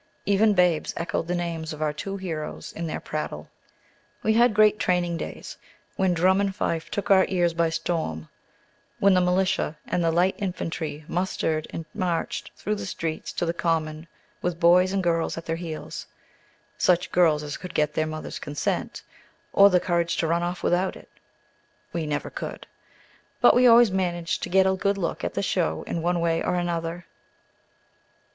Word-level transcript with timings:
Even 0.25 0.55
babies 0.55 0.95
echoed 0.97 1.27
the 1.27 1.35
names 1.35 1.73
of 1.73 1.79
our 1.83 1.93
two 1.93 2.17
heroes 2.17 2.71
in 2.73 2.87
their 2.87 2.99
prattle. 2.99 3.51
We 4.23 4.33
had 4.33 4.55
great 4.55 4.79
"training 4.79 5.17
days," 5.17 5.57
when 5.95 6.15
drum 6.15 6.41
and 6.41 6.55
fife 6.55 6.89
took 6.89 7.11
our 7.11 7.27
ears 7.29 7.53
by 7.53 7.69
storm; 7.69 8.27
When 8.97 9.13
the 9.13 9.21
militia 9.21 9.77
and 9.85 10.03
the 10.03 10.09
Light 10.09 10.33
Infantry 10.39 11.05
mustered 11.07 11.67
and 11.69 11.85
marched 11.93 12.49
through 12.55 12.77
the 12.81 12.85
streets 12.87 13.31
to 13.33 13.45
the 13.45 13.53
Common 13.53 14.07
with 14.41 14.59
boys 14.59 14.91
and 14.91 15.03
girls 15.03 15.37
at 15.37 15.45
their 15.45 15.55
heels, 15.55 16.07
such 16.79 17.11
girls 17.11 17.43
as 17.43 17.57
could 17.57 17.75
get 17.75 17.93
their 17.93 18.07
mother's 18.07 18.39
consent, 18.39 19.03
or 19.53 19.69
the 19.69 19.79
courage 19.79 20.17
to 20.17 20.25
run 20.25 20.41
off 20.41 20.63
without 20.63 20.95
it.(We 20.95 22.07
never 22.07 22.31
could.)But 22.31 23.53
we 23.53 23.67
always 23.67 23.91
managed 23.91 24.41
to 24.41 24.49
get 24.49 24.65
a 24.65 24.73
good 24.73 24.97
look 24.97 25.23
at 25.23 25.35
the 25.35 25.43
show 25.43 25.83
in 25.83 26.01
one 26.01 26.19
way 26.19 26.41
or 26.43 26.55
another. 26.55 27.05